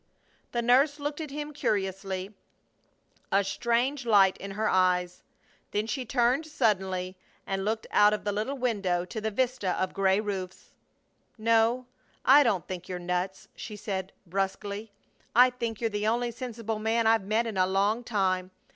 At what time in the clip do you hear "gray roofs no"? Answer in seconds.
9.93-11.85